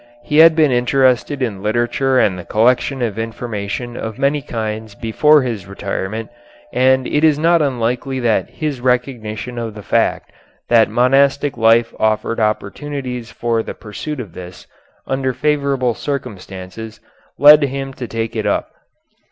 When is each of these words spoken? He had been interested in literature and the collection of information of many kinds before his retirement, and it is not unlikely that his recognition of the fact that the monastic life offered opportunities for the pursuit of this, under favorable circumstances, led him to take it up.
He 0.23 0.39
had 0.39 0.55
been 0.55 0.71
interested 0.71 1.43
in 1.43 1.61
literature 1.61 2.17
and 2.17 2.35
the 2.35 2.43
collection 2.43 3.03
of 3.03 3.19
information 3.19 3.95
of 3.95 4.17
many 4.17 4.41
kinds 4.41 4.95
before 4.95 5.43
his 5.43 5.67
retirement, 5.67 6.31
and 6.73 7.05
it 7.05 7.23
is 7.23 7.37
not 7.37 7.61
unlikely 7.61 8.19
that 8.21 8.49
his 8.49 8.81
recognition 8.81 9.59
of 9.59 9.75
the 9.75 9.83
fact 9.83 10.31
that 10.69 10.87
the 10.87 10.93
monastic 10.95 11.55
life 11.55 11.93
offered 11.99 12.39
opportunities 12.39 13.31
for 13.31 13.61
the 13.61 13.75
pursuit 13.75 14.19
of 14.19 14.33
this, 14.33 14.65
under 15.05 15.33
favorable 15.33 15.93
circumstances, 15.93 16.99
led 17.37 17.61
him 17.61 17.93
to 17.93 18.07
take 18.07 18.35
it 18.35 18.47
up. 18.47 18.71